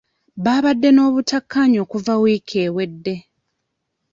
Babadde 0.45 0.89
n'obutakkaanya 0.91 1.77
okuva 1.85 2.13
wiiki 2.21 2.55
ewedde. 2.67 3.15